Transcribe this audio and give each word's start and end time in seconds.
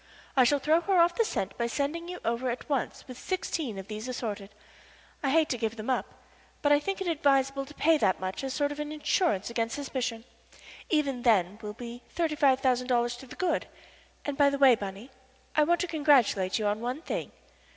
"I 0.35 0.45
shall 0.45 0.57
throw 0.57 0.81
her 0.81 0.97
off 0.99 1.13
the 1.13 1.23
scent 1.23 1.55
by 1.59 1.67
sending 1.67 2.09
you 2.09 2.17
over 2.25 2.39
to 2.45 2.45
her 2.45 2.51
at 2.51 2.67
once 2.67 3.07
with 3.07 3.19
sixteen 3.19 3.77
of 3.77 3.87
these 3.87 4.07
assorted. 4.07 4.49
I 5.21 5.29
hate 5.29 5.47
to 5.49 5.59
give 5.59 5.75
them 5.75 5.91
up, 5.91 6.07
but 6.63 6.71
I 6.71 6.79
think 6.79 7.01
it 7.01 7.07
advisable 7.07 7.67
to 7.67 7.73
pay 7.75 7.99
that 7.99 8.19
much 8.19 8.43
as 8.43 8.51
a 8.51 8.55
sort 8.55 8.71
of 8.71 8.79
insurance 8.79 9.51
against 9.51 9.75
suspicion. 9.75 10.23
Even 10.89 11.21
then 11.21 11.59
we'll 11.61 11.73
be 11.73 12.01
thirty 12.09 12.35
five 12.35 12.61
thousand 12.61 12.87
dollars 12.87 13.15
to 13.17 13.27
the 13.27 13.35
good. 13.35 13.67
And, 14.25 14.39
by 14.39 14.49
the 14.49 14.57
way, 14.57 14.73
Bunny, 14.73 15.11
I 15.55 15.65
want 15.65 15.79
to 15.81 15.87
congratulate 15.87 16.57
you 16.57 16.65
on 16.65 16.81
one 16.81 17.03
thing." 17.03 17.31